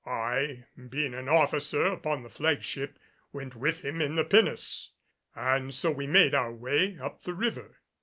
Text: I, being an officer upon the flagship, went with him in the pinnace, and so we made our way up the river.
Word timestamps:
I, 0.03 0.65
being 0.89 1.13
an 1.13 1.29
officer 1.29 1.85
upon 1.85 2.23
the 2.23 2.29
flagship, 2.29 2.97
went 3.31 3.55
with 3.55 3.85
him 3.85 4.01
in 4.01 4.15
the 4.15 4.25
pinnace, 4.25 4.93
and 5.35 5.71
so 5.71 5.91
we 5.91 6.07
made 6.07 6.33
our 6.33 6.51
way 6.55 6.97
up 6.99 7.21
the 7.21 7.35
river. 7.35 7.77